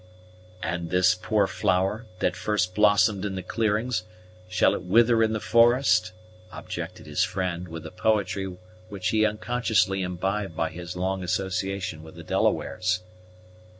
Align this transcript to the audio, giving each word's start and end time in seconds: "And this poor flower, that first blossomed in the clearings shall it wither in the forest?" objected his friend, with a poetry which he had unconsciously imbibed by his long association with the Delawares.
"And 0.63 0.89
this 0.89 1.13
poor 1.13 1.45
flower, 1.45 2.07
that 2.21 2.35
first 2.35 2.73
blossomed 2.73 3.23
in 3.23 3.35
the 3.35 3.43
clearings 3.43 4.03
shall 4.49 4.73
it 4.73 4.81
wither 4.81 5.21
in 5.21 5.31
the 5.33 5.39
forest?" 5.39 6.11
objected 6.51 7.05
his 7.05 7.23
friend, 7.23 7.67
with 7.67 7.85
a 7.85 7.91
poetry 7.91 8.57
which 8.89 9.09
he 9.09 9.21
had 9.21 9.33
unconsciously 9.33 10.01
imbibed 10.01 10.55
by 10.55 10.71
his 10.71 10.95
long 10.95 11.23
association 11.23 12.01
with 12.01 12.15
the 12.15 12.23
Delawares. 12.23 13.03